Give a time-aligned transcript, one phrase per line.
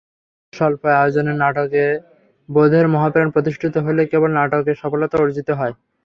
[0.53, 1.83] স্বল্প আয়োজনের নাটকে
[2.49, 5.73] বোধের মহাপ্রাণ প্রতিষ্ঠিত হলেই কেবল নাটকের সফলতা অর্জিত হয়।